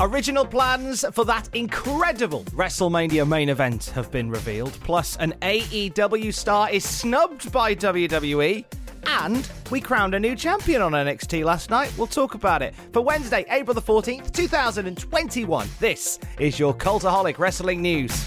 Original 0.00 0.46
plans 0.46 1.04
for 1.12 1.24
that 1.24 1.48
incredible 1.54 2.44
WrestleMania 2.44 3.28
main 3.28 3.48
event 3.48 3.86
have 3.94 4.10
been 4.10 4.30
revealed, 4.30 4.72
plus 4.80 5.16
an 5.16 5.34
AEW 5.42 6.32
star 6.32 6.70
is 6.70 6.88
snubbed 6.88 7.52
by 7.52 7.74
WWE. 7.74 8.64
And 9.06 9.48
we 9.70 9.80
crowned 9.80 10.14
a 10.14 10.20
new 10.20 10.34
champion 10.34 10.80
on 10.80 10.92
NXT 10.92 11.44
last 11.44 11.70
night. 11.70 11.92
We'll 11.98 12.06
talk 12.06 12.34
about 12.34 12.62
it. 12.62 12.74
For 12.92 13.02
Wednesday, 13.02 13.44
April 13.50 13.74
the 13.74 13.82
14th, 13.82 14.32
2021, 14.32 15.68
this 15.78 16.18
is 16.38 16.58
your 16.58 16.72
Cultaholic 16.74 17.38
Wrestling 17.38 17.82
News. 17.82 18.26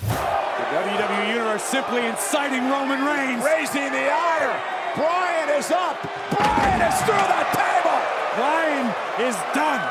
The 0.00 0.16
WWE 0.66 1.28
Universe 1.28 1.62
simply 1.62 2.06
inciting 2.06 2.68
Roman 2.68 3.04
Reigns. 3.04 3.44
Raising 3.44 3.92
the 3.92 4.10
ire. 4.10 4.60
Bryan 4.96 5.58
is 5.58 5.70
up. 5.70 6.02
Bryan 6.30 6.92
is 6.92 7.00
through 7.02 7.14
the 7.14 7.46
table. 7.56 7.79
Bryan 8.36 8.86
is 9.18 9.34
done. 9.54 9.82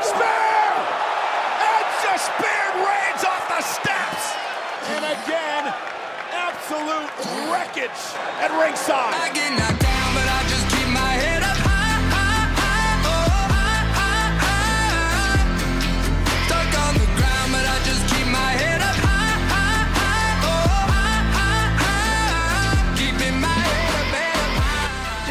Spear! 0.00 0.70
Edge 1.58 1.94
just 2.04 2.24
speared 2.26 2.76
Reigns 2.86 3.24
off 3.24 3.48
the 3.48 3.62
steps. 3.62 4.24
And 4.94 5.04
again, 5.04 5.74
absolute 6.32 7.10
wreckage 7.50 8.00
at 8.38 8.50
ringside. 8.62 9.99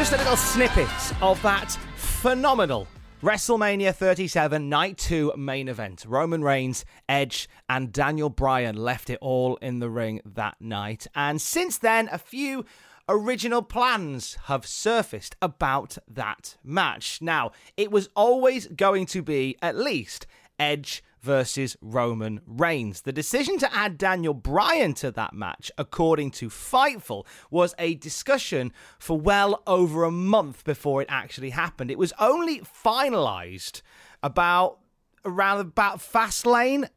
Just 0.10 0.22
a 0.22 0.24
little 0.24 0.38
snippet 0.38 1.22
of 1.22 1.40
that 1.44 1.78
phenomenal 1.96 2.88
WrestleMania 3.22 3.94
37 3.94 4.68
Night 4.68 4.98
2 4.98 5.34
main 5.38 5.68
event. 5.68 6.04
Roman 6.08 6.44
Reigns, 6.44 6.84
Edge, 7.08 7.48
and 7.70 7.94
Daniel 7.94 8.32
Bryan 8.32 8.76
left 8.76 9.12
it 9.12 9.20
all 9.22 9.58
in 9.58 9.78
the 9.78 9.90
ring 9.92 10.20
that 10.26 10.56
night. 10.60 11.06
And 11.14 11.40
since 11.40 11.78
then, 11.78 12.10
a 12.12 12.18
few 12.18 12.66
original 13.08 13.62
plans 13.62 14.36
have 14.46 14.66
surfaced 14.66 15.36
about 15.44 16.00
that 16.08 16.58
match. 16.64 17.22
Now, 17.22 17.52
it 17.78 17.92
was 17.92 18.10
always 18.16 18.66
going 18.66 19.06
to 19.08 19.22
be 19.22 19.58
at 19.62 19.76
least 19.76 20.26
Edge 20.58 21.04
versus 21.22 21.78
Roman 21.82 22.42
Reigns. 22.46 23.02
The 23.02 23.12
decision 23.12 23.58
to 23.60 23.74
add 23.76 23.98
Daniel 23.98 24.34
Bryan 24.34 24.94
to 24.96 25.12
that 25.12 25.34
match, 25.34 25.72
according 25.78 26.32
to 26.32 26.50
Fightful, 26.50 27.26
was 27.50 27.76
a 27.78 27.96
discussion 27.96 28.72
for 28.98 29.20
well 29.20 29.62
over 29.68 30.04
a 30.04 30.12
month 30.12 30.64
before 30.64 31.02
it 31.02 31.08
actually 31.10 31.52
happened. 31.52 31.92
It 31.92 31.98
was 31.98 32.14
only 32.20 32.60
finalized 32.60 33.82
about 34.24 34.80
around 35.26 35.60
about 35.60 36.00
Fastlane, 36.00 36.90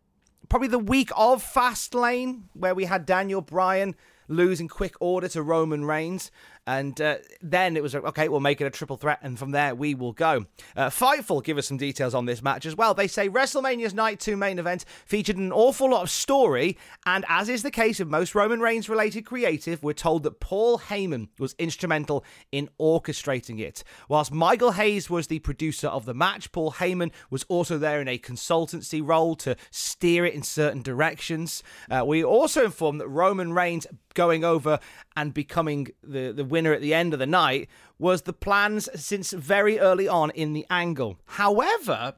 probably 0.49 0.69
the 0.69 0.79
week 0.79 1.11
of 1.17 1.43
Fastlane, 1.43 2.43
where 2.53 2.75
we 2.75 2.85
had 2.85 3.07
Daniel 3.07 3.41
Bryan 3.41 3.95
losing 4.29 4.69
quick 4.69 4.95
order 5.01 5.29
to 5.29 5.43
Roman 5.43 5.85
Reigns. 5.85 6.31
And 6.67 7.01
uh, 7.01 7.17
then 7.41 7.77
it 7.77 7.83
was 7.83 7.95
okay, 7.95 8.29
we'll 8.29 8.39
make 8.39 8.61
it 8.61 8.67
a 8.67 8.71
triple 8.71 8.97
threat, 8.97 9.19
and 9.23 9.37
from 9.37 9.51
there 9.51 9.75
we 9.75 9.97
will 9.97 10.13
go. 10.13 10.47
Uh, 10.77 10.91
Fightful 10.91 11.43
give 11.43 11.59
us 11.59 11.67
some 11.67 11.77
details 11.77 12.15
on 12.15 12.27
this 12.27 12.41
match 12.41 12.67
as 12.67 12.77
well. 12.77 12.95
They 12.95 13.09
say 13.09 13.29
WrestleMania's 13.29 13.95
Night 13.95 14.21
2 14.21 14.37
main 14.37 14.61
event 14.61 14.85
featured 15.05 15.37
an 15.37 15.51
awful 15.51 15.91
lot 15.91 16.03
of 16.03 16.11
story, 16.11 16.79
and 17.05 17.25
as 17.29 17.49
is 17.49 17.65
the 17.65 17.73
case 17.73 17.99
of 17.99 18.09
most 18.09 18.37
Roman 18.37 18.61
Reigns 18.61 18.89
related 18.89 19.27
creative, 19.27 19.83
we're 19.83 19.93
told 19.93 20.23
that 20.23 20.39
Paul 20.39 20.79
Heyman 20.79 21.29
was 21.39 21.57
instrumental 21.59 22.25
in 22.53 22.69
orchestrating 22.79 23.59
it. 23.59 23.83
Whilst 24.09 24.33
Michael 24.33 24.73
Hayes 24.73 25.11
was 25.11 25.27
the 25.27 25.41
producer 25.41 25.89
of 25.89 26.05
the 26.05 26.15
match, 26.15 26.53
Paul 26.53 26.73
Heyman 26.73 27.11
was 27.29 27.45
also 27.49 27.77
there 27.77 28.01
in 28.01 28.07
a 28.07 28.19
consultancy 28.19 29.01
role 29.05 29.35
to 29.37 29.57
steer 29.73 30.25
it 30.25 30.35
in 30.35 30.45
certain 30.45 30.83
directions. 30.83 31.65
Uh, 31.91 32.05
we 32.07 32.23
also 32.23 32.65
informed 32.65 33.01
that 33.01 33.09
Roman 33.09 33.53
Reigns 33.53 33.89
going 34.15 34.45
over 34.45 34.79
and 35.17 35.35
becoming 35.35 35.89
the, 36.03 36.33
the 36.33 36.45
winner 36.45 36.73
at 36.73 36.81
the 36.81 36.95
end 36.95 37.13
of 37.13 37.19
the 37.19 37.27
night 37.27 37.69
was 37.99 38.23
the 38.23 38.33
plans 38.33 38.89
since 38.95 39.33
very 39.33 39.79
early 39.79 40.09
on 40.09 40.31
in 40.31 40.53
the 40.53 40.67
angle. 40.71 41.19
However, 41.27 42.15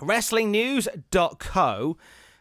WrestlingNews.co 0.00 1.96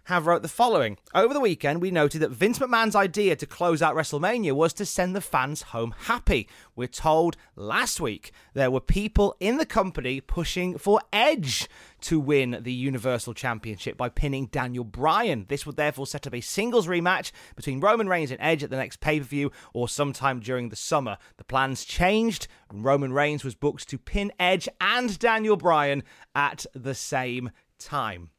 have 0.06 0.28
wrote 0.28 0.42
the 0.42 0.48
following. 0.48 0.98
Over 1.16 1.34
the 1.34 1.40
weekend, 1.40 1.82
we 1.82 1.92
noted 1.92 2.20
that 2.20 2.32
Vince 2.32 2.60
McMahon's 2.60 2.96
idea 2.96 3.36
to 3.38 3.46
close 3.46 3.82
out 3.82 3.96
WrestleMania 3.96 4.52
was 4.52 4.74
to 4.74 4.86
send 4.86 5.16
the 5.16 5.22
fans 5.22 5.62
home 5.62 5.96
happy. 5.98 6.48
We're 6.76 6.88
told 6.88 7.38
last 7.56 8.02
week 8.02 8.32
there 8.54 8.72
were 8.72 8.82
people 8.82 9.36
in 9.40 9.58
the 9.58 9.66
company 9.66 10.20
pushing 10.20 10.78
for 10.78 11.00
Edge 11.14 11.70
to 12.02 12.20
win 12.20 12.60
the 12.62 12.74
Universal 12.74 13.34
Championship 13.34 13.96
by 13.96 14.10
pinning 14.10 14.48
Daniel 14.48 14.84
Bryan. 14.84 15.46
This 15.48 15.66
would 15.66 15.78
therefore 15.78 16.08
set 16.08 16.28
up 16.28 16.34
a 16.34 16.42
singles 16.42 16.88
rematch 16.88 17.32
between 17.56 17.80
Roman 17.80 18.10
Reigns 18.10 18.32
and 18.32 18.42
Edge 18.42 18.64
at 18.64 18.70
the 18.70 18.78
next 18.78 19.00
pay 19.00 19.20
per 19.20 19.26
view 19.26 19.52
or 19.74 19.88
sometime 19.88 20.42
during 20.42 20.70
the 20.70 20.76
summer. 20.76 21.18
The 21.38 21.46
plans 21.46 21.86
changed, 21.86 22.48
and 22.70 22.84
Roman 22.84 23.14
Reigns 23.14 23.44
was 23.44 23.56
booked 23.56 23.88
to 23.90 23.98
pin 23.98 24.34
Edge 24.38 24.68
and 24.82 25.18
Daniel 25.18 25.56
Bryan 25.56 26.04
at 26.36 26.66
the 26.74 26.96
same 26.96 27.52
time. 27.80 28.32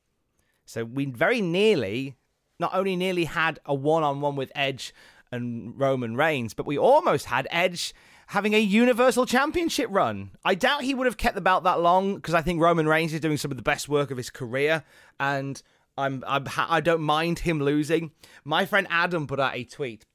So 0.64 0.84
we 0.84 1.06
very 1.06 1.40
nearly, 1.40 2.16
not 2.58 2.74
only 2.74 2.96
nearly 2.96 3.24
had 3.24 3.58
a 3.66 3.74
one 3.74 4.02
on 4.02 4.20
one 4.20 4.36
with 4.36 4.52
Edge 4.54 4.94
and 5.30 5.78
Roman 5.78 6.16
Reigns, 6.16 6.54
but 6.54 6.66
we 6.66 6.78
almost 6.78 7.26
had 7.26 7.46
Edge 7.50 7.94
having 8.28 8.54
a 8.54 8.58
Universal 8.58 9.26
Championship 9.26 9.88
run. 9.90 10.30
I 10.44 10.54
doubt 10.54 10.82
he 10.82 10.94
would 10.94 11.06
have 11.06 11.16
kept 11.16 11.34
the 11.34 11.40
belt 11.40 11.64
that 11.64 11.80
long 11.80 12.16
because 12.16 12.34
I 12.34 12.42
think 12.42 12.60
Roman 12.60 12.88
Reigns 12.88 13.12
is 13.12 13.20
doing 13.20 13.36
some 13.36 13.50
of 13.50 13.56
the 13.56 13.62
best 13.62 13.88
work 13.88 14.10
of 14.10 14.16
his 14.16 14.30
career, 14.30 14.84
and 15.20 15.62
I'm, 15.98 16.24
I'm 16.26 16.46
I 16.56 16.80
don't 16.80 17.02
mind 17.02 17.40
him 17.40 17.60
losing. 17.60 18.12
My 18.44 18.66
friend 18.66 18.86
Adam 18.90 19.26
put 19.26 19.40
out 19.40 19.54
a 19.54 19.64
tweet 19.64 20.06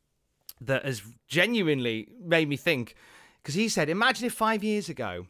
that 0.61 0.83
has 0.83 1.01
genuinely 1.27 2.09
made 2.21 2.49
me 2.49 2.57
think 2.57 2.95
because 3.41 3.55
he 3.55 3.69
said, 3.69 3.89
"Imagine 3.89 4.27
if 4.27 4.33
five 4.33 4.63
years 4.63 4.89
ago." 4.89 5.27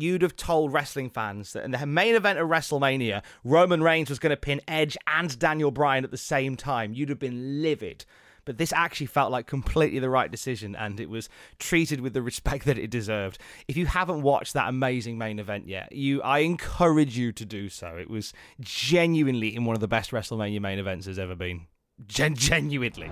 You'd 0.00 0.22
have 0.22 0.36
told 0.36 0.72
wrestling 0.72 1.10
fans 1.10 1.52
that 1.52 1.64
in 1.64 1.70
the 1.70 1.86
main 1.86 2.14
event 2.14 2.38
of 2.38 2.48
WrestleMania, 2.48 3.22
Roman 3.44 3.82
Reigns 3.82 4.08
was 4.08 4.18
going 4.18 4.30
to 4.30 4.36
pin 4.36 4.60
Edge 4.68 4.96
and 5.06 5.38
Daniel 5.38 5.70
Bryan 5.70 6.04
at 6.04 6.10
the 6.10 6.16
same 6.16 6.56
time. 6.56 6.92
You'd 6.92 7.08
have 7.08 7.18
been 7.18 7.62
livid 7.62 8.04
but 8.48 8.56
this 8.56 8.72
actually 8.72 9.04
felt 9.04 9.30
like 9.30 9.46
completely 9.46 9.98
the 9.98 10.08
right 10.08 10.30
decision 10.30 10.74
and 10.74 10.98
it 11.00 11.10
was 11.10 11.28
treated 11.58 12.00
with 12.00 12.14
the 12.14 12.22
respect 12.22 12.64
that 12.64 12.78
it 12.78 12.88
deserved. 12.88 13.38
If 13.68 13.76
you 13.76 13.84
haven't 13.84 14.22
watched 14.22 14.54
that 14.54 14.70
amazing 14.70 15.18
main 15.18 15.38
event 15.38 15.68
yet, 15.68 15.92
you 15.92 16.22
I 16.22 16.38
encourage 16.38 17.18
you 17.18 17.30
to 17.30 17.44
do 17.44 17.68
so. 17.68 17.88
It 17.96 18.08
was 18.08 18.32
genuinely 18.58 19.54
in 19.54 19.66
one 19.66 19.76
of 19.76 19.80
the 19.80 19.86
best 19.86 20.12
WrestleMania 20.12 20.62
main 20.62 20.78
events 20.78 21.04
there's 21.04 21.18
ever 21.18 21.34
been. 21.34 21.66
Gen- 22.06 22.36
genuinely. 22.36 23.10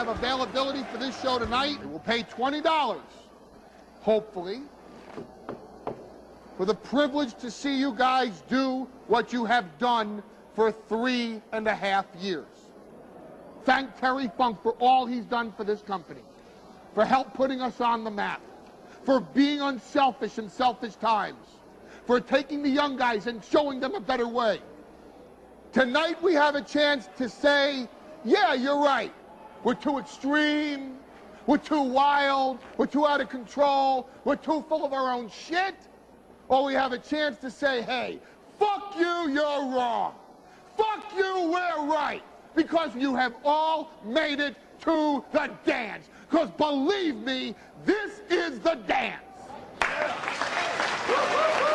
Have 0.00 0.08
availability 0.08 0.82
for 0.90 0.96
this 0.96 1.20
show 1.20 1.38
tonight. 1.38 1.76
It 1.82 1.86
will 1.86 2.00
pay 2.00 2.22
$20, 2.22 3.00
hopefully, 4.00 4.62
for 6.56 6.64
the 6.64 6.74
privilege 6.74 7.34
to 7.34 7.50
see 7.50 7.78
you 7.78 7.92
guys 7.92 8.42
do 8.48 8.88
what 9.08 9.30
you 9.30 9.44
have 9.44 9.78
done 9.78 10.22
for 10.54 10.72
three 10.72 11.42
and 11.52 11.68
a 11.68 11.74
half 11.74 12.06
years. 12.18 12.46
Thank 13.64 13.94
Terry 14.00 14.30
Funk 14.38 14.62
for 14.62 14.72
all 14.80 15.04
he's 15.04 15.26
done 15.26 15.52
for 15.52 15.64
this 15.64 15.82
company, 15.82 16.22
for 16.94 17.04
help 17.04 17.34
putting 17.34 17.60
us 17.60 17.78
on 17.82 18.02
the 18.02 18.10
map, 18.10 18.40
for 19.04 19.20
being 19.20 19.60
unselfish 19.60 20.38
in 20.38 20.48
selfish 20.48 20.94
times, 20.94 21.46
for 22.06 22.22
taking 22.22 22.62
the 22.62 22.70
young 22.70 22.96
guys 22.96 23.26
and 23.26 23.44
showing 23.44 23.80
them 23.80 23.94
a 23.94 24.00
better 24.00 24.26
way. 24.26 24.62
Tonight 25.74 26.22
we 26.22 26.32
have 26.32 26.54
a 26.54 26.62
chance 26.62 27.06
to 27.18 27.28
say, 27.28 27.86
yeah, 28.24 28.54
you're 28.54 28.80
right. 28.82 29.12
We're 29.62 29.74
too 29.74 29.98
extreme. 29.98 30.96
We're 31.46 31.58
too 31.58 31.82
wild. 31.82 32.58
We're 32.76 32.86
too 32.86 33.06
out 33.06 33.20
of 33.20 33.28
control. 33.28 34.08
We're 34.24 34.36
too 34.36 34.64
full 34.68 34.84
of 34.84 34.92
our 34.92 35.12
own 35.12 35.28
shit. 35.28 35.74
Or 36.48 36.64
we 36.64 36.74
have 36.74 36.92
a 36.92 36.98
chance 36.98 37.38
to 37.38 37.50
say, 37.50 37.82
hey, 37.82 38.20
fuck 38.58 38.94
you, 38.98 39.30
you're 39.30 39.64
wrong. 39.74 40.14
Fuck 40.76 41.12
you, 41.16 41.50
we're 41.50 41.86
right. 41.86 42.22
Because 42.54 42.94
you 42.96 43.14
have 43.14 43.34
all 43.44 43.90
made 44.04 44.40
it 44.40 44.56
to 44.82 45.24
the 45.32 45.50
dance. 45.64 46.08
Because 46.28 46.50
believe 46.52 47.16
me, 47.16 47.54
this 47.84 48.22
is 48.30 48.58
the 48.60 48.74
dance. 48.86 49.22
Show. 51.06 51.69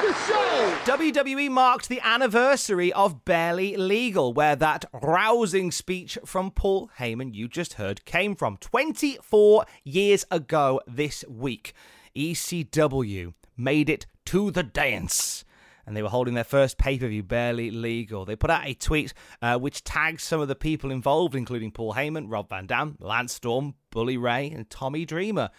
WWE 0.00 1.50
marked 1.50 1.90
the 1.90 2.00
anniversary 2.00 2.90
of 2.94 3.26
Barely 3.26 3.76
Legal, 3.76 4.32
where 4.32 4.56
that 4.56 4.86
rousing 4.94 5.70
speech 5.70 6.16
from 6.24 6.50
Paul 6.50 6.90
Heyman 6.98 7.34
you 7.34 7.48
just 7.48 7.74
heard 7.74 8.06
came 8.06 8.34
from 8.34 8.56
24 8.56 9.66
years 9.84 10.24
ago 10.30 10.80
this 10.86 11.22
week. 11.28 11.74
ECW 12.16 13.34
made 13.58 13.90
it 13.90 14.06
to 14.24 14.50
the 14.50 14.62
dance. 14.62 15.44
And 15.84 15.94
they 15.94 16.02
were 16.02 16.08
holding 16.08 16.32
their 16.34 16.44
first 16.44 16.78
pay 16.78 16.98
per 16.98 17.08
view, 17.08 17.22
barely 17.22 17.70
legal. 17.70 18.24
They 18.24 18.36
put 18.36 18.50
out 18.50 18.66
a 18.66 18.72
tweet 18.72 19.12
uh, 19.42 19.58
which 19.58 19.84
tagged 19.84 20.20
some 20.22 20.40
of 20.40 20.48
the 20.48 20.54
people 20.54 20.90
involved, 20.90 21.34
including 21.34 21.72
Paul 21.72 21.92
Heyman, 21.92 22.26
Rob 22.28 22.48
Van 22.48 22.66
Dam, 22.66 22.96
Lance 23.00 23.34
Storm, 23.34 23.74
Bully 23.90 24.16
Ray, 24.16 24.50
and 24.50 24.70
Tommy 24.70 25.04
Dreamer. 25.04 25.50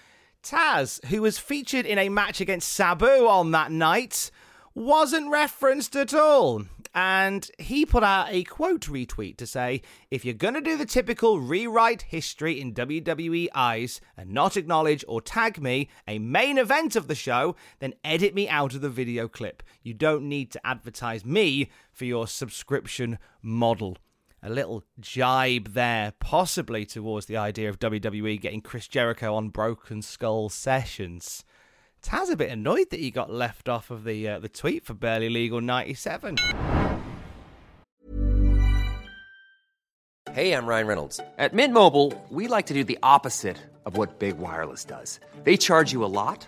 Taz, 0.44 1.04
who 1.06 1.22
was 1.22 1.38
featured 1.38 1.86
in 1.86 1.98
a 1.98 2.10
match 2.10 2.42
against 2.42 2.74
Sabu 2.74 3.28
on 3.28 3.52
that 3.52 3.72
night, 3.72 4.32
wasn't 4.74 5.30
referenced 5.30 5.96
at 5.96 6.14
all. 6.14 6.64
And 6.94 7.50
he 7.58 7.86
put 7.86 8.04
out 8.04 8.28
a 8.30 8.44
quote 8.44 8.82
retweet 8.82 9.38
to 9.38 9.48
say, 9.48 9.82
if 10.10 10.26
you're 10.26 10.34
going 10.34 10.56
to 10.56 10.62
do 10.62 10.76
the 10.76 10.86
typical 10.86 11.40
rewrite 11.40 12.02
history 12.02 12.60
in 12.60 12.74
WWE 12.74 13.48
eyes 13.56 14.02
and 14.18 14.32
not 14.32 14.58
acknowledge 14.58 15.06
or 15.08 15.22
tag 15.22 15.62
me, 15.62 15.90
a 16.08 16.20
main 16.20 16.58
event 16.58 16.98
of 16.98 17.08
the 17.08 17.16
show, 17.16 17.56
then 17.80 17.94
edit 18.04 18.34
me 18.34 18.50
out 18.50 18.74
of 18.74 18.82
the 18.82 18.90
video 18.90 19.30
clip. 19.30 19.64
You 19.84 19.94
don't 19.94 20.28
need 20.28 20.52
to 20.52 20.68
advertise 20.68 21.24
me 21.24 21.70
for 21.94 22.06
your 22.06 22.28
subscription 22.28 23.20
model. 23.42 23.98
A 24.44 24.50
little 24.50 24.84
jibe 25.00 25.74
there, 25.76 26.14
possibly 26.20 26.84
towards 26.84 27.28
the 27.28 27.38
idea 27.38 27.70
of 27.70 27.78
WWE 27.78 28.42
getting 28.42 28.62
Chris 28.62 28.88
Jericho 28.88 29.36
on 29.36 29.50
Broken 29.50 30.02
Skull 30.02 30.50
sessions. 30.50 31.46
Taz 32.02 32.32
a 32.32 32.36
bit 32.36 32.50
annoyed 32.50 32.90
that 32.90 33.00
he 33.00 33.12
got 33.12 33.30
left 33.30 33.70
off 33.70 33.92
of 33.92 34.04
the 34.04 34.28
uh, 34.28 34.40
the 34.40 34.50
tweet 34.50 34.84
for 34.84 34.96
barely 34.96 35.30
legal 35.30 35.62
97. 35.62 36.38
Hey, 40.32 40.54
I'm 40.54 40.66
Ryan 40.66 40.88
Reynolds. 40.88 41.20
At 41.38 41.54
Mint 41.54 41.74
Mobile, 41.74 42.12
we 42.30 42.48
like 42.48 42.66
to 42.68 42.74
do 42.74 42.84
the 42.84 42.98
opposite 43.04 43.58
of 43.86 43.98
what 43.98 44.18
Big 44.18 44.40
Wireless 44.40 44.86
does. 44.86 45.20
They 45.44 45.58
charge 45.58 45.92
you 45.92 46.04
a 46.04 46.14
lot, 46.22 46.48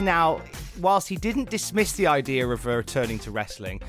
Now, 0.00 0.40
whilst 0.80 1.08
he 1.08 1.16
didn't 1.16 1.50
dismiss 1.50 1.92
the 1.92 2.06
idea 2.06 2.46
of 2.46 2.66
returning 2.66 3.18
to 3.20 3.30
wrestling, 3.30 3.80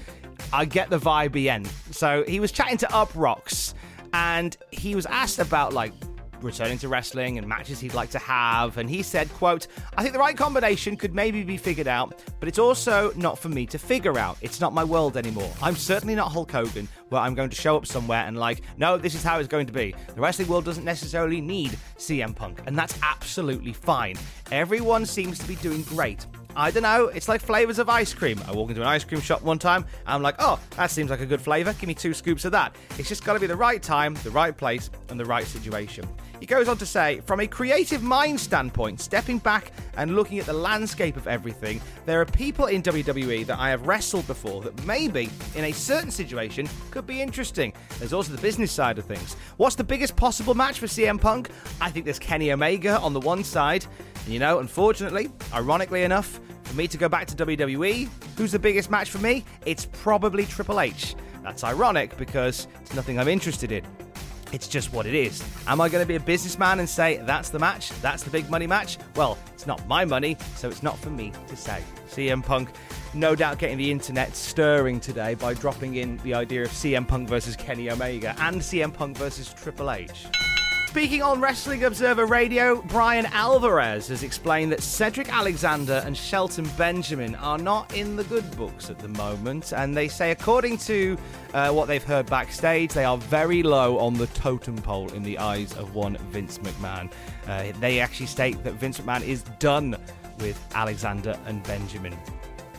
I 0.51 0.65
get 0.65 0.89
the 0.89 1.00
vibe 1.00 1.47
end. 1.47 1.67
So 1.91 2.23
he 2.27 2.39
was 2.39 2.51
chatting 2.51 2.77
to 2.77 2.88
UPROXX, 2.88 3.73
and 4.13 4.55
he 4.71 4.95
was 4.95 5.05
asked 5.07 5.39
about 5.39 5.74
like 5.74 5.93
returning 6.43 6.77
to 6.79 6.88
wrestling 6.88 7.38
and 7.38 7.47
matches 7.47 7.79
he'd 7.79 7.93
like 7.93 8.09
to 8.12 8.19
have. 8.19 8.77
And 8.77 8.89
he 8.89 9.01
said 9.03 9.31
quote 9.33 9.67
i 9.97 10.01
think 10.01 10.13
the 10.13 10.19
right 10.19 10.35
combination 10.35 10.95
could 10.95 11.13
maybe 11.13 11.43
be 11.43 11.57
figured 11.57 11.88
out 11.88 12.21
but 12.39 12.47
it's 12.47 12.59
also 12.59 13.12
not 13.15 13.39
for 13.39 13.50
me 13.50 13.65
to 13.67 13.77
figure 13.77 14.17
out. 14.17 14.38
It's 14.41 14.59
not 14.59 14.73
my 14.73 14.83
world 14.83 15.17
anymore. 15.17 15.51
I'm 15.62 15.75
certainly 15.75 16.15
not 16.15 16.31
hulk 16.31 16.51
hogan 16.51 16.88
where 17.09 17.21
i'm 17.21 17.35
going 17.35 17.50
to 17.50 17.55
show 17.55 17.77
up 17.77 17.85
somewhere 17.85 18.25
and 18.25 18.38
like 18.38 18.62
no 18.77 18.97
this 18.97 19.15
is 19.15 19.23
how 19.23 19.39
it's 19.39 19.47
going 19.47 19.67
to 19.67 19.73
be. 19.73 19.95
The 20.15 20.21
wrestling 20.21 20.47
world 20.47 20.65
doesn't 20.65 20.85
necessarily 20.85 21.41
need 21.41 21.71
cm 21.97 22.35
punk 22.35 22.62
and 22.65 22.77
that's 22.77 22.97
absolutely 23.01 23.73
fine. 23.73 24.15
Everyone 24.51 25.05
seems 25.05 25.39
to 25.39 25.47
be 25.47 25.55
doing 25.55 25.83
great 25.83 26.25
I 26.55 26.69
don't 26.69 26.83
know. 26.83 27.07
It's 27.07 27.27
like 27.27 27.41
flavors 27.41 27.79
of 27.79 27.89
ice 27.89 28.13
cream. 28.13 28.39
I 28.48 28.51
walk 28.51 28.69
into 28.69 28.81
an 28.81 28.88
ice 28.88 29.03
cream 29.03 29.22
shop 29.22 29.41
one 29.41 29.57
time, 29.57 29.86
I'm 30.05 30.22
like, 30.22 30.36
oh, 30.39 30.60
that 30.77 30.91
seems 30.91 31.10
like 31.10 31.22
a 31.22 31.25
good 31.25 31.41
flavor. 31.41 31.74
Give 31.74 31.88
me 31.88 31.95
two 31.95 32.13
scoops 32.13 32.45
of 32.45 32.51
that. 32.51 32.75
It's 33.00 33.10
just 33.10 33.25
got 33.25 33.33
to 33.33 33.39
be 33.39 33.48
the 33.48 33.55
right 33.55 33.81
time, 33.81 34.13
the 34.24 34.31
right 34.31 34.55
place, 34.55 34.89
and 35.10 35.19
the 35.19 35.25
right 35.25 35.45
situation. 35.45 36.07
He 36.39 36.45
goes 36.45 36.67
on 36.67 36.77
to 36.77 36.86
say, 36.86 37.22
from 37.22 37.39
a 37.39 37.48
creative 37.48 38.03
mind 38.03 38.39
standpoint, 38.39 39.00
stepping 39.00 39.38
back 39.38 39.72
and 39.95 40.15
looking 40.15 40.39
at 40.39 40.45
the 40.45 40.53
landscape 40.53 41.15
of 41.15 41.25
everything, 41.25 41.79
there 42.05 42.19
are 42.19 42.25
people 42.25 42.65
in 42.65 42.83
WWE 42.83 43.45
that 43.45 43.57
I 43.60 43.69
have 43.69 43.88
wrestled 43.88 44.27
before 44.27 44.62
that 44.62 44.86
maybe, 44.86 45.29
in 45.55 45.63
a 45.63 45.72
certain 45.72 46.12
situation, 46.12 46.67
could 46.91 47.07
be 47.07 47.22
interesting. 47.22 47.74
There's 47.98 48.13
also 48.13 48.33
the 48.33 48.41
business 48.41 48.72
side 48.72 49.00
of 49.00 49.05
things. 49.05 49.36
What's 49.55 49.75
the 49.75 49.86
biggest 49.86 50.17
possible 50.17 50.53
match 50.53 50.79
for 50.79 50.88
CM 50.88 51.19
Punk? 51.19 51.50
I 51.79 51.89
think 51.89 52.03
there's 52.05 52.19
Kenny 52.19 52.51
Omega 52.51 53.00
on 53.00 53.13
the 53.13 53.22
one 53.22 53.43
side. 53.43 53.86
And 54.25 54.34
you 54.34 54.39
know, 54.39 54.60
unfortunately, 54.60 55.30
ironically 55.53 56.03
enough, 56.03 56.39
for 56.63 56.75
me 56.75 56.88
to 56.88 56.98
go 56.98 57.10
back 57.10 57.27
to 57.27 57.36
WWE, 57.36 58.10
who's 58.38 58.51
the 58.51 58.60
biggest 58.60 58.89
match 58.89 59.10
for 59.10 59.20
me? 59.20 59.44
It's 59.65 59.86
probably 59.86 60.46
Triple 60.46 60.80
H. 60.80 61.15
That's 61.44 61.63
ironic 61.63 62.18
because 62.18 62.68
it's 62.82 62.94
nothing 62.94 63.20
I'm 63.20 63.27
interested 63.27 63.72
in. 63.72 63.86
It's 64.53 64.68
just 64.68 64.94
what 64.94 65.08
it 65.08 65.15
is. 65.15 65.44
Am 65.68 65.82
I 65.82 65.89
going 65.89 66.03
to 66.03 66.08
be 66.08 66.15
a 66.15 66.20
businessman 66.20 66.80
and 66.80 66.88
say 66.88 67.18
that's 67.24 67.50
the 67.50 67.58
match? 67.58 67.89
That's 68.01 68.24
the 68.24 68.30
big 68.30 68.50
money 68.51 68.68
match? 68.68 69.00
Well, 69.15 69.38
it's 69.51 69.65
not 69.65 69.86
my 69.88 70.06
money, 70.06 70.38
so 70.56 70.70
it's 70.70 70.84
not 70.84 70.98
for 71.00 71.10
me 71.10 71.34
to 71.48 71.58
say. 71.58 71.82
CM 72.08 72.46
Punk, 72.46 72.70
no 73.15 73.36
doubt 73.36 73.58
getting 73.58 73.77
the 73.77 73.89
internet 73.89 74.36
stirring 74.36 75.00
today 75.00 75.34
by 75.34 75.56
dropping 75.56 75.96
in 75.96 76.18
the 76.18 76.36
idea 76.36 76.62
of 76.62 76.70
CM 76.70 77.08
Punk 77.08 77.27
versus 77.27 77.56
Kenny 77.56 77.89
Omega 77.89 78.36
and 78.39 78.62
CM 78.62 78.94
Punk 78.94 79.18
versus 79.18 79.51
Triple 79.51 79.89
H. 79.89 80.27
Speaking 80.93 81.23
on 81.23 81.41
Wrestling 81.41 81.85
Observer 81.85 82.27
Radio, 82.27 82.79
Bryan 82.83 83.25
Alvarez 83.31 84.09
has 84.09 84.21
explained 84.21 84.71
that 84.73 84.83
Cedric 84.83 85.27
Alexander 85.33 86.03
and 86.05 86.15
Shelton 86.15 86.69
Benjamin 86.77 87.33
are 87.33 87.57
not 87.57 87.91
in 87.95 88.15
the 88.15 88.23
good 88.25 88.55
books 88.55 88.91
at 88.91 89.00
the 89.00 89.07
moment, 89.07 89.73
and 89.73 89.97
they 89.97 90.07
say, 90.07 90.29
according 90.29 90.77
to 90.77 91.17
uh, 91.55 91.71
what 91.71 91.88
they've 91.88 92.03
heard 92.03 92.27
backstage, 92.27 92.93
they 92.93 93.05
are 93.05 93.17
very 93.17 93.63
low 93.63 93.97
on 93.97 94.13
the 94.13 94.27
totem 94.27 94.75
pole 94.75 95.12
in 95.13 95.23
the 95.23 95.35
eyes 95.39 95.75
of 95.77 95.95
one 95.95 96.15
Vince 96.29 96.59
McMahon. 96.59 97.12
Uh, 97.47 97.71
they 97.79 98.00
actually 98.00 98.27
state 98.27 98.63
that 98.63 98.73
Vince 98.73 99.00
McMahon 99.00 99.23
is 99.23 99.41
done 99.57 99.97
with 100.41 100.63
Alexander 100.75 101.35
and 101.47 101.63
Benjamin, 101.63 102.13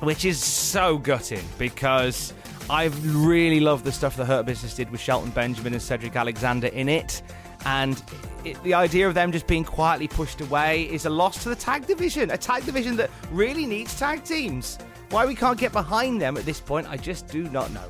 which 0.03 0.25
is 0.25 0.39
so 0.39 0.99
gutting 0.99 1.43
because 1.59 2.33
I've 2.71 3.27
really 3.27 3.59
loved 3.59 3.85
the 3.85 3.91
stuff 3.91 4.17
the 4.17 4.25
Hurt 4.25 4.47
Business 4.47 4.77
did 4.77 4.89
with 4.91 5.01
Shelton 5.01 5.31
Benjamin 5.31 5.73
and 5.73 5.83
Cedric 5.83 6.15
Alexander 6.15 6.69
in 6.69 6.89
it. 6.89 7.21
And 7.67 8.03
it, 8.45 8.63
the 8.63 8.75
idea 8.75 9.09
of 9.09 9.15
them 9.15 9.33
just 9.33 9.47
being 9.47 9.65
quietly 9.65 10.09
pushed 10.09 10.41
away 10.41 10.85
is 10.85 11.07
a 11.07 11.11
loss 11.11 11.43
to 11.43 11.49
the 11.49 11.57
tag 11.57 11.87
division, 11.87 12.31
a 12.31 12.39
tag 12.39 12.65
division 12.65 12.97
that 12.97 13.11
really 13.31 13.67
needs 13.67 13.99
tag 13.99 14.25
teams. 14.25 14.79
Why 15.11 15.27
we 15.27 15.35
can't 15.35 15.59
get 15.59 15.73
behind 15.73 16.21
them 16.21 16.37
at 16.37 16.45
this 16.45 16.61
point, 16.61 16.89
I 16.89 16.97
just 16.97 17.29
do 17.29 17.45
not 17.51 17.71
know. 17.73 17.89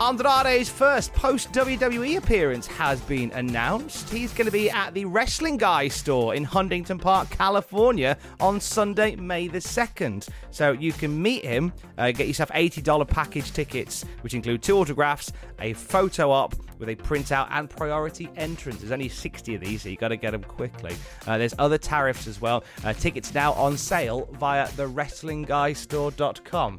Andrade's 0.00 0.68
first 0.68 1.14
post 1.14 1.52
WWE 1.52 2.16
appearance 2.16 2.66
has 2.66 3.00
been 3.02 3.30
announced. 3.30 4.10
He's 4.10 4.34
going 4.34 4.46
to 4.46 4.52
be 4.52 4.68
at 4.68 4.92
the 4.92 5.04
Wrestling 5.04 5.56
Guy 5.56 5.86
store 5.86 6.34
in 6.34 6.42
Huntington 6.42 6.98
Park, 6.98 7.30
California 7.30 8.18
on 8.40 8.60
Sunday, 8.60 9.14
May 9.14 9.46
the 9.46 9.60
2nd. 9.60 10.28
So 10.50 10.72
you 10.72 10.92
can 10.92 11.22
meet 11.22 11.44
him, 11.44 11.72
uh, 11.96 12.10
get 12.10 12.26
yourself 12.26 12.50
$80 12.50 13.08
package 13.08 13.52
tickets, 13.52 14.04
which 14.22 14.34
include 14.34 14.64
two 14.64 14.76
autographs, 14.76 15.32
a 15.60 15.74
photo 15.74 16.28
op 16.28 16.56
with 16.80 16.88
a 16.88 16.96
printout, 16.96 17.46
and 17.52 17.70
priority 17.70 18.28
entrance. 18.36 18.80
There's 18.80 18.90
only 18.90 19.08
60 19.08 19.54
of 19.54 19.60
these, 19.60 19.82
so 19.82 19.90
you 19.90 19.96
got 19.96 20.08
to 20.08 20.16
get 20.16 20.32
them 20.32 20.42
quickly. 20.42 20.96
Uh, 21.24 21.38
there's 21.38 21.54
other 21.60 21.78
tariffs 21.78 22.26
as 22.26 22.40
well. 22.40 22.64
Uh, 22.82 22.94
tickets 22.94 23.32
now 23.32 23.52
on 23.52 23.76
sale 23.76 24.28
via 24.32 24.66
thewrestlingguystore.com. 24.70 26.76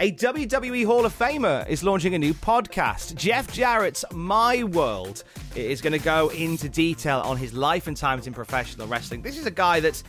A 0.00 0.12
WWE 0.12 0.84
Hall 0.86 1.04
of 1.04 1.16
Famer 1.16 1.68
is 1.68 1.84
launching 1.84 2.14
a 2.14 2.18
new 2.18 2.34
podcast. 2.34 3.14
Jeff 3.14 3.52
Jarrett's 3.52 4.04
My 4.10 4.64
World 4.64 5.22
is 5.54 5.80
going 5.80 5.92
to 5.92 5.98
go 5.98 6.28
into 6.30 6.68
detail 6.68 7.20
on 7.20 7.36
his 7.36 7.52
life 7.52 7.86
and 7.86 7.96
times 7.96 8.26
in 8.26 8.32
professional 8.32 8.88
wrestling. 8.88 9.22
This 9.22 9.38
is 9.38 9.46
a 9.46 9.50
guy 9.50 9.80
that's 9.80 10.02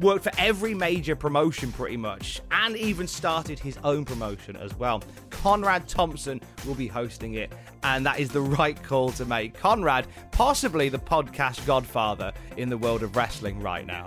worked 0.00 0.24
for 0.24 0.32
every 0.38 0.74
major 0.74 1.14
promotion 1.16 1.70
pretty 1.72 1.96
much 1.96 2.40
and 2.50 2.76
even 2.76 3.06
started 3.06 3.58
his 3.58 3.76
own 3.84 4.04
promotion 4.04 4.56
as 4.56 4.74
well. 4.78 5.02
Conrad 5.28 5.86
Thompson 5.86 6.40
will 6.66 6.74
be 6.74 6.86
hosting 6.86 7.34
it, 7.34 7.52
and 7.82 8.06
that 8.06 8.18
is 8.18 8.30
the 8.30 8.40
right 8.40 8.80
call 8.82 9.10
to 9.12 9.24
make. 9.26 9.54
Conrad, 9.54 10.06
possibly 10.30 10.88
the 10.88 10.98
podcast 10.98 11.66
godfather 11.66 12.32
in 12.56 12.70
the 12.70 12.78
world 12.78 13.02
of 13.02 13.16
wrestling 13.16 13.60
right 13.60 13.86
now. 13.86 14.06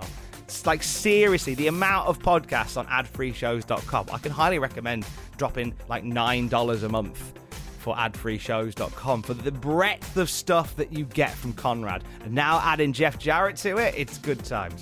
Like 0.64 0.82
seriously, 0.82 1.54
the 1.54 1.68
amount 1.68 2.08
of 2.08 2.18
podcasts 2.18 2.76
on 2.76 2.86
adfreeshows.com. 2.86 4.08
I 4.12 4.18
can 4.18 4.32
highly 4.32 4.58
recommend 4.58 5.06
dropping 5.36 5.74
like 5.88 6.04
$9 6.04 6.82
a 6.82 6.88
month 6.88 7.32
for 7.78 7.94
adfreeshows.com 7.96 9.22
for 9.22 9.34
the 9.34 9.52
breadth 9.52 10.16
of 10.16 10.28
stuff 10.28 10.76
that 10.76 10.92
you 10.92 11.04
get 11.06 11.30
from 11.30 11.52
Conrad. 11.54 12.04
And 12.24 12.34
now 12.34 12.60
adding 12.62 12.92
Jeff 12.92 13.18
Jarrett 13.18 13.56
to 13.58 13.78
it, 13.78 13.94
it's 13.96 14.18
good 14.18 14.44
times. 14.44 14.80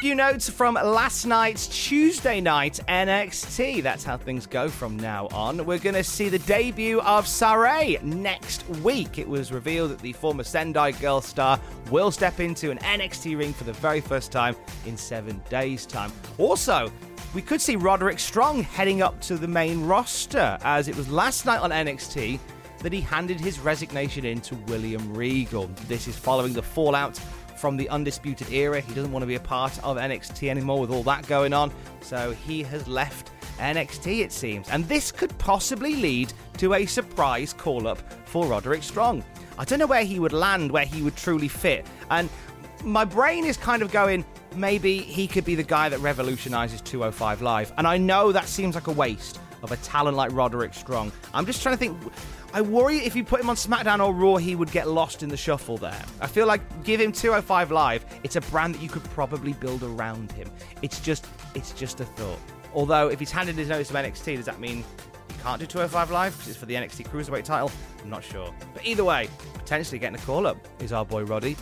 Few 0.00 0.14
notes 0.14 0.50
from 0.50 0.74
last 0.74 1.24
night's 1.24 1.68
Tuesday 1.68 2.38
night 2.38 2.80
NXT. 2.86 3.82
That's 3.82 4.04
how 4.04 4.18
things 4.18 4.46
go 4.46 4.68
from 4.68 4.98
now 4.98 5.26
on. 5.28 5.64
We're 5.64 5.78
going 5.78 5.94
to 5.94 6.04
see 6.04 6.28
the 6.28 6.38
debut 6.40 7.00
of 7.00 7.24
Sarray 7.24 8.02
next 8.02 8.68
week. 8.82 9.18
It 9.18 9.26
was 9.26 9.52
revealed 9.52 9.92
that 9.92 10.00
the 10.00 10.12
former 10.12 10.44
Sendai 10.44 10.90
Girl 10.92 11.22
star 11.22 11.58
will 11.90 12.10
step 12.10 12.40
into 12.40 12.70
an 12.70 12.76
NXT 12.80 13.38
ring 13.38 13.54
for 13.54 13.64
the 13.64 13.72
very 13.72 14.02
first 14.02 14.30
time 14.30 14.54
in 14.84 14.98
seven 14.98 15.40
days' 15.48 15.86
time. 15.86 16.12
Also, 16.36 16.92
we 17.34 17.40
could 17.40 17.62
see 17.62 17.76
Roderick 17.76 18.18
Strong 18.18 18.64
heading 18.64 19.00
up 19.00 19.18
to 19.22 19.38
the 19.38 19.48
main 19.48 19.86
roster, 19.86 20.58
as 20.62 20.88
it 20.88 20.96
was 20.96 21.08
last 21.08 21.46
night 21.46 21.60
on 21.60 21.70
NXT 21.70 22.38
that 22.80 22.92
he 22.92 23.00
handed 23.00 23.40
his 23.40 23.58
resignation 23.60 24.26
in 24.26 24.42
to 24.42 24.56
William 24.66 25.16
Regal. 25.16 25.70
This 25.88 26.06
is 26.06 26.16
following 26.16 26.52
the 26.52 26.62
fallout 26.62 27.18
from 27.66 27.76
the 27.76 27.88
Undisputed 27.88 28.52
Era. 28.52 28.80
He 28.80 28.94
doesn't 28.94 29.10
want 29.10 29.24
to 29.24 29.26
be 29.26 29.34
a 29.34 29.40
part 29.40 29.76
of 29.82 29.96
NXT 29.96 30.48
anymore 30.48 30.78
with 30.78 30.92
all 30.92 31.02
that 31.02 31.26
going 31.26 31.52
on, 31.52 31.72
so 32.00 32.30
he 32.30 32.62
has 32.62 32.86
left 32.86 33.32
NXT, 33.58 34.20
it 34.20 34.30
seems. 34.30 34.68
And 34.68 34.86
this 34.86 35.10
could 35.10 35.36
possibly 35.38 35.96
lead 35.96 36.32
to 36.58 36.74
a 36.74 36.86
surprise 36.86 37.52
call 37.52 37.88
up 37.88 37.98
for 38.24 38.46
Roderick 38.46 38.84
Strong. 38.84 39.24
I 39.58 39.64
don't 39.64 39.80
know 39.80 39.88
where 39.88 40.04
he 40.04 40.20
would 40.20 40.32
land, 40.32 40.70
where 40.70 40.84
he 40.84 41.02
would 41.02 41.16
truly 41.16 41.48
fit. 41.48 41.84
And 42.08 42.30
my 42.84 43.04
brain 43.04 43.44
is 43.44 43.56
kind 43.56 43.82
of 43.82 43.90
going, 43.90 44.24
maybe 44.54 44.98
he 44.98 45.26
could 45.26 45.44
be 45.44 45.56
the 45.56 45.64
guy 45.64 45.88
that 45.88 45.98
revolutionizes 45.98 46.80
205 46.82 47.42
Live. 47.42 47.72
And 47.78 47.84
I 47.88 47.98
know 47.98 48.30
that 48.30 48.46
seems 48.46 48.76
like 48.76 48.86
a 48.86 48.92
waste 48.92 49.40
of 49.64 49.72
a 49.72 49.76
talent 49.78 50.16
like 50.16 50.30
Roderick 50.30 50.72
Strong. 50.72 51.10
I'm 51.34 51.46
just 51.46 51.64
trying 51.64 51.74
to 51.74 51.78
think. 51.80 51.98
I 52.52 52.62
worry 52.62 52.98
if 52.98 53.14
you 53.14 53.24
put 53.24 53.40
him 53.40 53.50
on 53.50 53.56
SmackDown 53.56 54.04
or 54.04 54.14
Raw, 54.14 54.36
he 54.36 54.54
would 54.54 54.70
get 54.70 54.88
lost 54.88 55.22
in 55.22 55.28
the 55.28 55.36
shuffle 55.36 55.76
there. 55.76 56.02
I 56.20 56.26
feel 56.26 56.46
like 56.46 56.60
give 56.84 57.00
him 57.00 57.12
205 57.12 57.70
Live. 57.70 58.04
It's 58.22 58.36
a 58.36 58.40
brand 58.40 58.74
that 58.74 58.82
you 58.82 58.88
could 58.88 59.04
probably 59.10 59.52
build 59.54 59.82
around 59.82 60.32
him. 60.32 60.50
It's 60.82 61.00
just, 61.00 61.26
it's 61.54 61.72
just 61.72 62.00
a 62.00 62.04
thought. 62.04 62.38
Although, 62.74 63.08
if 63.08 63.18
he's 63.18 63.30
handed 63.30 63.56
his 63.56 63.68
notice 63.68 63.88
to 63.88 63.94
NXT, 63.94 64.36
does 64.36 64.46
that 64.46 64.60
mean 64.60 64.78
he 64.78 65.42
can't 65.42 65.60
do 65.60 65.66
205 65.66 66.10
Live 66.10 66.32
because 66.32 66.48
it's 66.48 66.56
for 66.56 66.66
the 66.66 66.74
NXT 66.74 67.08
Cruiserweight 67.08 67.44
title? 67.44 67.70
I'm 68.02 68.10
not 68.10 68.24
sure. 68.24 68.52
But 68.72 68.86
either 68.86 69.04
way, 69.04 69.28
potentially 69.54 69.98
getting 69.98 70.18
a 70.18 70.22
call 70.24 70.46
up 70.46 70.56
is 70.80 70.92
our 70.92 71.04
boy 71.04 71.24
Roddy. 71.24 71.56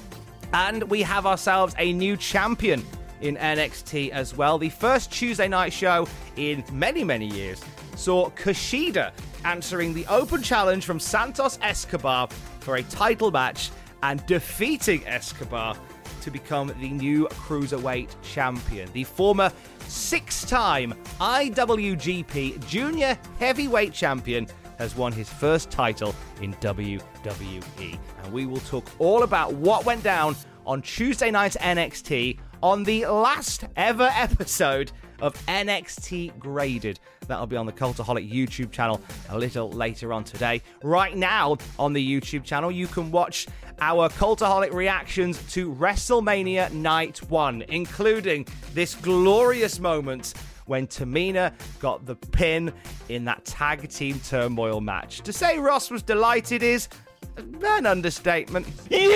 And 0.53 0.85
we 0.85 1.03
have 1.03 1.27
ourselves 1.27 1.75
a 1.79 1.93
new 1.93 2.17
champion 2.17 2.85
in 3.21 3.37
NXT 3.37 4.11
as 4.11 4.37
well. 4.37 4.59
The 4.59 4.69
first 4.69 5.11
Tuesday 5.11 5.49
night 5.49 5.73
show 5.73 6.07
in 6.37 6.63
many, 6.73 7.03
many 7.03 7.27
years 7.27 7.61
saw 7.97 8.31
Kushida 8.31 9.13
answering 9.45 9.95
the 9.95 10.07
open 10.07 10.43
challenge 10.43 10.85
from 10.85 10.99
Santos 10.99 11.59
Escobar 11.63 12.29
for 12.61 12.77
a 12.77 12.83
title 12.85 13.31
match 13.31 13.71
and 14.03 14.25
defeating 14.27 15.07
Escobar 15.07 15.77
to 16.23 16.31
become 16.31 16.73
the 16.81 16.89
new 16.89 17.27
cruiserweight 17.29 18.09
champion. 18.23 18.91
The 18.93 19.05
former 19.05 19.53
six 19.87 20.45
time 20.45 20.95
IWGP 21.21 22.67
Junior 22.67 23.19
Heavyweight 23.39 23.93
Champion 23.93 24.47
has 24.79 24.97
won 24.97 25.13
his 25.13 25.29
first 25.29 25.71
title 25.71 26.15
in 26.41 26.55
WWE. 26.55 27.99
And 28.23 28.33
we 28.33 28.47
will 28.47 28.61
talk 28.61 28.87
all 28.99 29.23
about 29.23 29.53
what 29.53 29.85
went 29.85 30.03
down 30.03 30.35
on 30.67 30.83
Tuesday 30.83 31.31
night's 31.31 31.57
NXT 31.59 32.39
on 32.63 32.85
the 32.85 33.07
last 33.07 33.65
ever 33.77 34.11
episode 34.15 34.93
of 35.21 35.35
NXT 35.47 36.39
Graded. 36.39 37.01
That'll 37.27 37.47
be 37.47 37.57
on 37.57 37.67
the 37.67 37.73
Cultaholic 37.73 38.31
YouTube 38.31 38.71
channel 38.71 39.01
a 39.31 39.39
little 39.39 39.71
later 39.71 40.13
on 40.13 40.25
today. 40.25 40.63
Right 40.83 41.17
now 41.17 41.57
on 41.79 41.93
the 41.93 42.21
YouTube 42.21 42.45
channel, 42.45 42.71
you 42.71 42.87
can 42.87 43.11
watch 43.11 43.47
our 43.81 44.09
Cultaholic 44.09 44.73
reactions 44.73 45.43
to 45.53 45.73
WrestleMania 45.75 46.73
Night 46.73 47.19
1, 47.31 47.63
including 47.69 48.47
this 48.73 48.95
glorious 48.95 49.81
moment 49.81 50.35
when 50.67 50.87
Tamina 50.87 51.53
got 51.79 52.07
the 52.07 52.15
pin 52.15 52.73
in 53.09 53.25
that 53.25 53.45
tag 53.45 53.89
team 53.89 54.19
turmoil 54.21 54.81
match. 54.81 55.21
To 55.23 55.33
say 55.33 55.59
Ross 55.59 55.91
was 55.91 56.03
delighted 56.03 56.63
is 56.63 56.89
an 57.37 57.87
understatement. 57.87 58.67
Yay! 58.91 59.15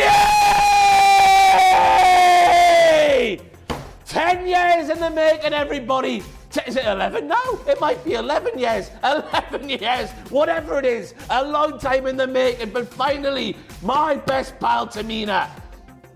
Ten 4.08 4.46
years 4.46 4.88
in 4.88 5.00
the 5.00 5.10
making, 5.10 5.52
everybody. 5.52 6.22
Is 6.66 6.76
it 6.76 6.86
11 6.86 7.28
No, 7.28 7.60
It 7.68 7.78
might 7.78 8.02
be 8.06 8.14
11 8.14 8.58
years. 8.58 8.90
11 9.04 9.68
years. 9.68 10.10
Whatever 10.30 10.78
it 10.78 10.86
is. 10.86 11.12
A 11.28 11.44
long 11.44 11.78
time 11.78 12.06
in 12.06 12.16
the 12.16 12.26
making. 12.26 12.70
But 12.70 12.88
finally, 12.88 13.54
my 13.82 14.16
best 14.16 14.58
pal, 14.58 14.86
Tamina, 14.86 15.48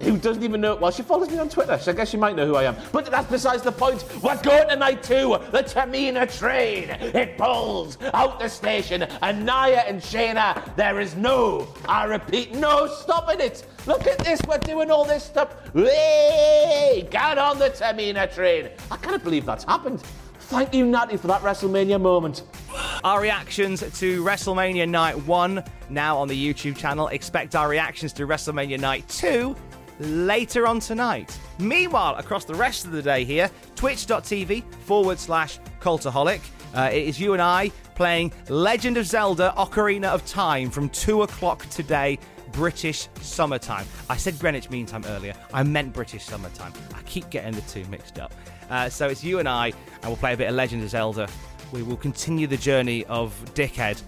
who 0.02 0.18
doesn't 0.18 0.42
even 0.42 0.60
know. 0.60 0.76
Well, 0.76 0.90
she 0.90 1.02
follows 1.02 1.30
me 1.30 1.38
on 1.38 1.48
Twitter, 1.48 1.78
so 1.78 1.92
I 1.92 1.94
guess 1.94 2.10
she 2.10 2.16
might 2.16 2.36
know 2.36 2.46
who 2.46 2.56
I 2.56 2.64
am. 2.64 2.76
But 2.90 3.06
that's 3.06 3.30
besides 3.30 3.62
the 3.62 3.72
point. 3.72 4.04
We're 4.22 4.40
going 4.42 4.68
tonight 4.68 5.02
to 5.04 5.40
the 5.50 5.62
Tamina 5.62 6.26
train. 6.38 6.90
It 6.90 7.38
pulls 7.38 7.98
out 8.12 8.40
the 8.40 8.48
station, 8.48 9.02
and 9.02 9.46
Nia 9.46 9.80
and 9.80 10.00
Shayna, 10.00 10.74
there 10.76 11.00
is 11.00 11.14
no, 11.16 11.68
I 11.88 12.04
repeat, 12.04 12.54
no 12.54 12.86
stopping 12.86 13.40
it. 13.40 13.66
Look 13.86 14.06
at 14.06 14.18
this, 14.18 14.40
we're 14.46 14.58
doing 14.58 14.90
all 14.90 15.04
this 15.04 15.24
stuff. 15.24 15.54
Hey, 15.72 17.06
get 17.10 17.38
on 17.38 17.58
the 17.58 17.70
Tamina 17.70 18.32
train. 18.32 18.70
I 18.90 18.96
can't 18.96 19.22
believe 19.22 19.46
that's 19.46 19.64
happened. 19.64 20.02
Thank 20.52 20.74
you, 20.74 20.84
Natty, 20.84 21.16
for 21.16 21.28
that 21.28 21.40
WrestleMania 21.40 22.00
moment. 22.00 22.42
Our 23.04 23.22
reactions 23.22 23.80
to 23.80 24.22
WrestleMania 24.22 24.88
Night 24.88 25.16
1 25.26 25.64
now 25.88 26.18
on 26.18 26.28
the 26.28 26.54
YouTube 26.54 26.76
channel. 26.76 27.08
Expect 27.08 27.54
our 27.56 27.68
reactions 27.68 28.12
to 28.14 28.26
WrestleMania 28.26 28.78
Night 28.78 29.08
2 29.08 29.56
later 30.02 30.66
on 30.66 30.80
tonight. 30.80 31.38
Meanwhile, 31.58 32.16
across 32.16 32.44
the 32.44 32.54
rest 32.54 32.84
of 32.84 32.92
the 32.92 33.02
day 33.02 33.24
here, 33.24 33.50
twitch.tv 33.76 34.64
forward 34.84 35.18
slash 35.18 35.58
cultaholic. 35.80 36.40
Uh, 36.74 36.90
it 36.92 37.06
is 37.06 37.20
you 37.20 37.32
and 37.32 37.42
I 37.42 37.70
playing 37.94 38.32
Legend 38.48 38.96
of 38.96 39.06
Zelda 39.06 39.52
Ocarina 39.56 40.06
of 40.06 40.24
Time 40.24 40.70
from 40.70 40.88
2 40.88 41.22
o'clock 41.22 41.66
today. 41.70 42.18
British 42.52 43.08
summertime. 43.20 43.86
I 44.10 44.16
said 44.18 44.38
Greenwich 44.38 44.68
Mean 44.68 44.84
Time 44.84 45.04
earlier. 45.06 45.34
I 45.54 45.62
meant 45.62 45.94
British 45.94 46.24
summertime. 46.24 46.72
I 46.94 47.00
keep 47.02 47.30
getting 47.30 47.52
the 47.52 47.62
two 47.62 47.84
mixed 47.86 48.18
up. 48.18 48.34
Uh, 48.68 48.88
so 48.90 49.08
it's 49.08 49.24
you 49.24 49.38
and 49.38 49.48
I, 49.48 49.68
and 49.68 50.04
we'll 50.04 50.16
play 50.16 50.34
a 50.34 50.36
bit 50.36 50.48
of 50.48 50.54
Legend 50.54 50.82
of 50.82 50.90
Zelda. 50.90 51.28
We 51.72 51.82
will 51.82 51.96
continue 51.96 52.46
the 52.46 52.58
journey 52.58 53.06
of 53.06 53.34
Dickhead 53.54 54.02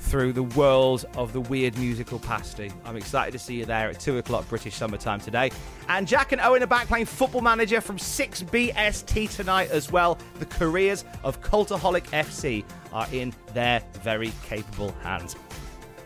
through 0.00 0.32
the 0.32 0.42
world 0.42 1.04
of 1.16 1.32
the 1.32 1.40
weird 1.40 1.78
musical 1.78 2.18
pasty. 2.18 2.72
I'm 2.84 2.96
excited 2.96 3.32
to 3.32 3.38
see 3.38 3.54
you 3.54 3.64
there 3.64 3.88
at 3.88 4.00
2 4.00 4.18
o'clock 4.18 4.48
British 4.48 4.74
summertime 4.74 5.20
today. 5.20 5.50
And 5.88 6.08
Jack 6.08 6.32
and 6.32 6.40
Owen 6.40 6.62
are 6.62 6.66
back 6.66 6.88
playing 6.88 7.06
Football 7.06 7.42
Manager 7.42 7.80
from 7.80 7.96
6BST 7.96 9.36
tonight 9.36 9.70
as 9.70 9.92
well. 9.92 10.18
The 10.38 10.46
careers 10.46 11.04
of 11.22 11.40
Cultaholic 11.42 12.04
FC 12.10 12.64
are 12.92 13.06
in 13.12 13.32
their 13.54 13.82
very 14.02 14.32
capable 14.44 14.92
hands. 15.02 15.36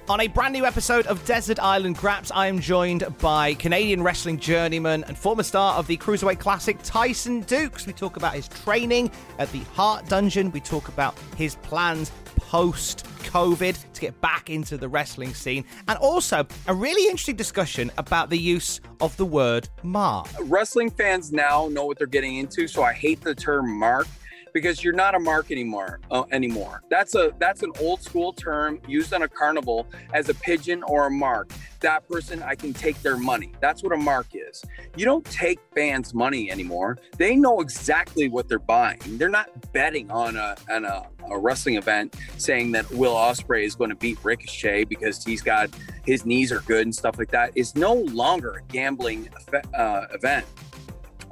On 0.07 0.21
a 0.21 0.27
brand 0.27 0.53
new 0.53 0.67
episode 0.67 1.07
of 1.07 1.25
Desert 1.25 1.59
Island 1.59 1.97
Graps, 1.97 2.31
I 2.35 2.49
am 2.49 2.61
joined 2.61 3.07
by 3.21 3.55
Canadian 3.55 4.03
wrestling 4.03 4.39
journeyman 4.39 5.03
and 5.05 5.17
former 5.17 5.43
star 5.43 5.77
of 5.77 5.87
the 5.87 5.97
Cruiserweight 5.97 6.39
Classic, 6.39 6.77
Tyson 6.83 7.41
Dux. 7.41 7.87
We 7.87 7.95
talk 7.95 8.19
about 8.19 8.35
his 8.35 8.47
training 8.49 9.11
at 9.39 9.51
the 9.51 9.61
Hart 9.73 10.07
Dungeon. 10.07 10.53
We 10.53 10.61
talk 10.61 10.89
about 10.89 11.19
his 11.39 11.55
plans 11.57 12.13
post 12.49 13.07
COVID 13.25 13.93
to 13.95 14.01
get 14.01 14.21
back 14.21 14.51
into 14.51 14.77
the 14.77 14.89
wrestling 14.89 15.35
scene, 15.35 15.65
and 15.89 15.99
also 15.99 16.47
a 16.67 16.75
really 16.75 17.05
interesting 17.05 17.37
discussion 17.37 17.91
about 17.99 18.31
the 18.31 18.39
use 18.39 18.81
of 19.01 19.17
the 19.17 19.25
word 19.25 19.69
mark. 19.83 20.29
Wrestling 20.43 20.91
fans 20.91 21.33
now 21.33 21.69
know 21.69 21.85
what 21.87 21.99
they're 21.99 22.07
getting 22.07 22.37
into, 22.37 22.69
so 22.69 22.83
I 22.83 22.93
hate 22.93 23.21
the 23.23 23.35
term 23.35 23.79
mark 23.79 24.07
because 24.54 24.84
you're 24.84 24.94
not 24.94 25.14
a 25.14 25.18
mark 25.18 25.50
anymore 25.50 26.00
uh, 26.11 26.25
anymore. 26.30 26.82
That's 26.88 27.14
a 27.14 27.32
that's 27.38 27.62
an 27.62 27.73
old 27.80 28.00
school 28.00 28.32
term 28.32 28.80
used 28.88 29.12
on 29.12 29.23
a 29.23 29.28
carnival 29.28 29.87
as 30.14 30.30
a 30.30 30.34
pigeon 30.34 30.82
or 30.84 31.08
a 31.08 31.11
mark. 31.11 31.50
That 31.80 32.08
person 32.08 32.42
i 32.42 32.54
can 32.54 32.73
take 32.73 33.02
their 33.02 33.18
money. 33.18 33.52
That's 33.61 33.82
what 33.82 33.92
a 33.92 33.96
mark 33.96 34.28
is. 34.32 34.64
You 34.96 35.04
don't 35.04 35.25
take 35.26 35.58
fans 35.75 36.14
money 36.14 36.50
anymore. 36.50 36.96
They 37.18 37.37
know 37.37 37.61
exactly 37.61 38.28
what 38.28 38.49
they're 38.49 38.58
buying. 38.58 39.00
They're 39.04 39.28
not 39.28 39.50
betting 39.73 40.11
on 40.11 40.37
a 40.37 40.56
on 40.70 40.84
a, 40.84 41.06
a 41.30 41.38
wrestling 41.38 41.75
event 41.75 42.14
saying 42.38 42.73
that 42.73 42.90
will 42.92 43.14
ospreay 43.14 43.64
is 43.64 43.75
going 43.75 43.90
to 43.90 43.96
beat 43.96 44.18
ricochet 44.23 44.84
because 44.84 45.23
he's 45.23 45.42
got 45.42 45.68
his 46.06 46.25
knees 46.25 46.52
are 46.52 46.61
good 46.61 46.87
and 46.87 46.94
stuff 46.94 47.18
like 47.18 47.32
that. 47.32 47.50
Is 47.56 47.75
no 47.75 47.92
longer 47.92 48.62
a 48.62 48.73
gambling 48.73 49.28
uh, 49.76 50.06
event 50.12 50.46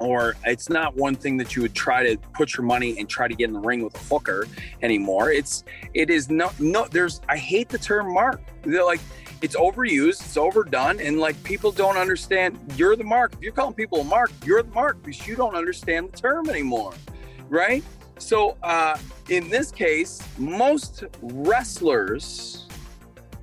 or 0.03 0.35
it's 0.45 0.69
not 0.69 0.95
one 0.95 1.15
thing 1.15 1.37
that 1.37 1.55
you 1.55 1.61
would 1.61 1.73
try 1.73 2.03
to 2.03 2.17
put 2.33 2.55
your 2.57 2.65
money 2.65 2.99
and 2.99 3.07
try 3.07 3.27
to 3.27 3.33
get 3.33 3.45
in 3.45 3.53
the 3.53 3.59
ring 3.59 3.83
with 3.83 3.95
a 3.95 4.13
hooker 4.13 4.45
anymore. 4.81 5.31
It's 5.31 5.63
it 5.93 6.09
is 6.09 6.29
no 6.29 6.51
no 6.59 6.85
there's 6.91 7.21
I 7.29 7.37
hate 7.37 7.69
the 7.69 7.77
term 7.77 8.13
mark. 8.13 8.41
They're 8.63 8.83
like 8.83 8.99
it's 9.41 9.55
overused, 9.55 10.21
it's 10.21 10.37
overdone, 10.37 10.99
and 10.99 11.19
like 11.19 11.41
people 11.43 11.71
don't 11.71 11.97
understand 11.97 12.59
you're 12.75 12.95
the 12.95 13.03
mark. 13.03 13.33
If 13.33 13.41
you're 13.41 13.53
calling 13.53 13.73
people 13.73 14.01
a 14.01 14.03
mark, 14.03 14.31
you're 14.45 14.61
the 14.61 14.71
mark 14.71 15.01
because 15.01 15.25
you 15.25 15.35
don't 15.35 15.55
understand 15.55 16.11
the 16.11 16.17
term 16.17 16.49
anymore. 16.49 16.93
Right? 17.49 17.83
So 18.17 18.57
uh 18.61 18.97
in 19.29 19.49
this 19.49 19.71
case, 19.71 20.21
most 20.37 21.05
wrestlers 21.21 22.62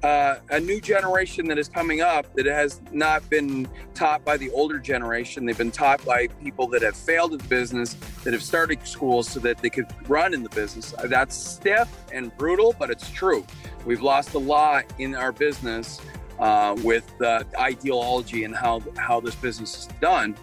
uh, 0.02 0.36
a 0.50 0.60
new 0.60 0.80
generation 0.80 1.46
that 1.48 1.58
is 1.58 1.68
coming 1.68 2.00
up 2.00 2.32
that 2.34 2.46
has 2.46 2.80
not 2.90 3.28
been 3.28 3.68
taught 3.94 4.24
by 4.24 4.36
the 4.36 4.50
older 4.50 4.78
generation. 4.78 5.44
They've 5.44 5.56
been 5.56 5.70
taught 5.70 6.04
by 6.04 6.28
people 6.42 6.66
that 6.68 6.82
have 6.82 6.96
failed 6.96 7.32
the 7.32 7.48
business, 7.48 7.94
that 8.24 8.32
have 8.32 8.42
started 8.42 8.86
schools 8.86 9.28
so 9.28 9.40
that 9.40 9.58
they 9.58 9.70
could 9.70 9.86
run 10.08 10.32
in 10.32 10.42
the 10.42 10.48
business. 10.50 10.94
Uh, 10.96 11.06
that's 11.06 11.36
stiff 11.36 11.88
and 12.12 12.34
brutal, 12.38 12.74
but 12.78 12.90
it's 12.90 13.10
true. 13.10 13.46
We've 13.84 14.02
lost 14.02 14.34
a 14.34 14.38
lot 14.38 14.84
in 14.98 15.14
our 15.14 15.32
business 15.32 16.00
uh, 16.38 16.76
with 16.82 17.06
the 17.18 17.46
ideology 17.58 18.44
and 18.44 18.56
how 18.56 18.82
how 18.96 19.20
this 19.20 19.34
business 19.34 19.80
is 19.80 19.86
done 20.00 20.34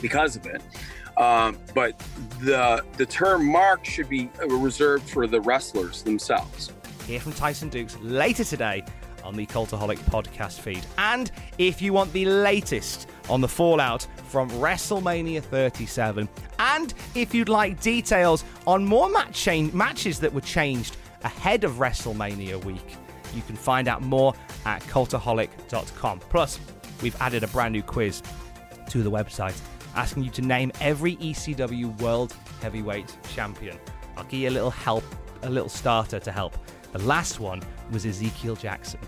because 0.00 0.34
of 0.34 0.46
it. 0.46 0.62
Um, 1.16 1.58
but 1.74 1.98
the 2.40 2.84
the 2.96 3.06
term 3.06 3.46
mark 3.46 3.84
should 3.84 4.08
be 4.08 4.30
reserved 4.48 5.08
for 5.08 5.28
the 5.28 5.40
wrestlers 5.40 6.02
themselves 6.02 6.72
hear 7.08 7.20
from 7.20 7.32
Tyson 7.32 7.70
Dux 7.70 7.96
later 8.02 8.44
today 8.44 8.84
on 9.24 9.34
the 9.34 9.46
Cultaholic 9.46 9.96
podcast 10.10 10.60
feed. 10.60 10.84
And 10.98 11.30
if 11.56 11.80
you 11.80 11.94
want 11.94 12.12
the 12.12 12.26
latest 12.26 13.08
on 13.30 13.40
the 13.40 13.48
fallout 13.48 14.06
from 14.28 14.50
WrestleMania 14.50 15.42
37, 15.42 16.28
and 16.58 16.92
if 17.14 17.34
you'd 17.34 17.48
like 17.48 17.80
details 17.80 18.44
on 18.66 18.84
more 18.84 19.08
match 19.08 19.32
change, 19.32 19.72
matches 19.72 20.20
that 20.20 20.32
were 20.32 20.42
changed 20.42 20.98
ahead 21.22 21.64
of 21.64 21.76
WrestleMania 21.76 22.62
week, 22.62 22.96
you 23.34 23.40
can 23.40 23.56
find 23.56 23.88
out 23.88 24.02
more 24.02 24.34
at 24.66 24.82
cultaholic.com. 24.82 26.20
Plus, 26.20 26.60
we've 27.02 27.16
added 27.22 27.42
a 27.42 27.48
brand 27.48 27.72
new 27.72 27.82
quiz 27.82 28.22
to 28.90 29.02
the 29.02 29.10
website 29.10 29.58
asking 29.94 30.24
you 30.24 30.30
to 30.30 30.42
name 30.42 30.70
every 30.82 31.16
ECW 31.16 31.98
World 32.02 32.36
Heavyweight 32.60 33.16
Champion. 33.34 33.78
I'll 34.18 34.24
give 34.24 34.40
you 34.40 34.50
a 34.50 34.50
little 34.50 34.70
help, 34.70 35.04
a 35.42 35.48
little 35.48 35.70
starter 35.70 36.20
to 36.20 36.30
help. 36.30 36.58
The 36.92 37.00
last 37.00 37.40
one 37.40 37.62
was 37.90 38.06
Ezekiel 38.06 38.56
Jackson. 38.56 39.00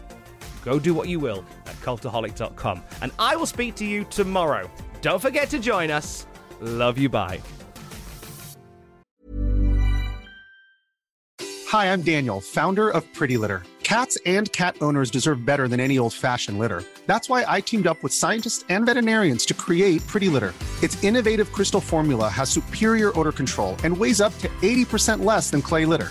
Go 0.64 0.78
do 0.78 0.92
what 0.92 1.08
you 1.08 1.18
will 1.18 1.44
at 1.66 1.74
cultaholic.com. 1.76 2.82
And 3.02 3.12
I 3.18 3.36
will 3.36 3.46
speak 3.46 3.74
to 3.76 3.86
you 3.86 4.04
tomorrow. 4.04 4.70
Don't 5.00 5.20
forget 5.20 5.48
to 5.50 5.58
join 5.58 5.90
us. 5.90 6.26
Love 6.60 6.98
you. 6.98 7.08
Bye. 7.08 7.40
Hi, 11.68 11.92
I'm 11.92 12.02
Daniel, 12.02 12.40
founder 12.40 12.90
of 12.90 13.04
Pretty 13.14 13.36
Litter. 13.36 13.62
Cats 13.84 14.18
and 14.26 14.50
cat 14.52 14.76
owners 14.80 15.10
deserve 15.10 15.44
better 15.44 15.66
than 15.68 15.80
any 15.80 15.98
old 15.98 16.12
fashioned 16.12 16.58
litter. 16.58 16.82
That's 17.06 17.28
why 17.28 17.44
I 17.46 17.60
teamed 17.60 17.86
up 17.86 18.02
with 18.02 18.12
scientists 18.12 18.64
and 18.68 18.86
veterinarians 18.86 19.46
to 19.46 19.54
create 19.54 20.06
Pretty 20.06 20.28
Litter. 20.28 20.52
Its 20.82 21.02
innovative 21.02 21.52
crystal 21.52 21.80
formula 21.80 22.28
has 22.28 22.50
superior 22.50 23.16
odor 23.18 23.32
control 23.32 23.76
and 23.84 23.96
weighs 23.96 24.20
up 24.20 24.36
to 24.38 24.48
80% 24.62 25.24
less 25.24 25.50
than 25.50 25.62
clay 25.62 25.86
litter. 25.86 26.10